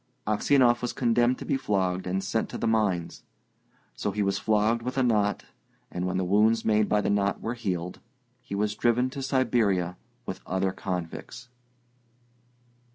Aksionov 0.25 0.81
was 0.81 0.93
condemned 0.93 1.37
to 1.37 1.45
be 1.45 1.57
flogged 1.57 2.07
and 2.07 2.23
sent 2.23 2.49
to 2.49 2.57
the 2.57 2.65
mines. 2.65 3.21
So 3.93 4.09
he 4.09 4.23
was 4.23 4.39
flogged 4.39 4.81
with 4.81 4.97
a 4.97 5.03
knot, 5.03 5.45
and 5.91 6.07
when 6.07 6.17
the 6.17 6.25
wounds 6.25 6.65
made 6.65 6.89
by 6.89 7.01
the 7.01 7.09
knot 7.11 7.39
were 7.39 7.53
healed, 7.53 7.99
he 8.41 8.55
was 8.55 8.73
driven 8.73 9.11
to 9.11 9.21
Siberia 9.21 9.97
with 10.25 10.41
other 10.47 10.71
convicts. 10.71 11.49